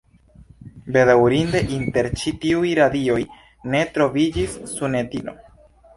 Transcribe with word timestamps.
Bedaŭrinde 0.95 1.61
inter 1.75 2.09
ĉi 2.21 2.33
tiuj 2.45 2.71
radioj 2.81 3.21
ne 3.75 3.83
troviĝis 3.99 4.57
Sunetino. 4.77 5.37